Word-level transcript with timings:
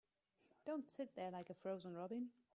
Don't 0.65 0.89
sit 0.89 1.15
there 1.15 1.29
like 1.29 1.51
a 1.51 1.53
frozen 1.53 1.95
robin. 1.95 2.31